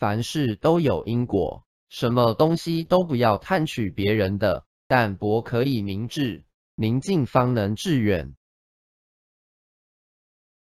[0.00, 4.64] 凡事都有因果，什么东西都不要贪取别人的。
[4.88, 8.34] 淡泊可以明志，宁静方能致远。